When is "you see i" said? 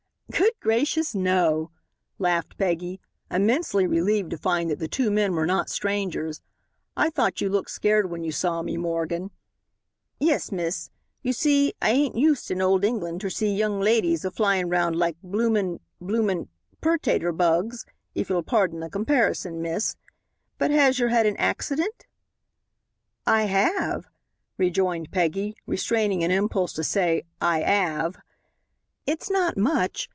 11.21-11.89